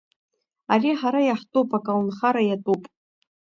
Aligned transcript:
Ари 0.73 0.91
ҳара 0.99 1.21
иаҳтәуп, 1.23 1.69
аколнхара 1.77 2.41
иатәуп. 2.45 2.81